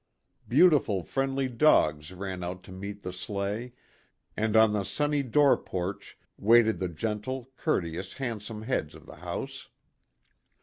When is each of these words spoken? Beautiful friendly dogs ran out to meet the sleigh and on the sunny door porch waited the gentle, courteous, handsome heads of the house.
Beautiful 0.47 1.03
friendly 1.03 1.47
dogs 1.47 2.11
ran 2.11 2.43
out 2.43 2.63
to 2.63 2.71
meet 2.71 3.03
the 3.03 3.13
sleigh 3.13 3.73
and 4.35 4.55
on 4.55 4.73
the 4.73 4.83
sunny 4.83 5.21
door 5.21 5.55
porch 5.55 6.17
waited 6.39 6.79
the 6.79 6.89
gentle, 6.89 7.51
courteous, 7.55 8.15
handsome 8.15 8.63
heads 8.63 8.95
of 8.95 9.05
the 9.05 9.17
house. 9.17 9.69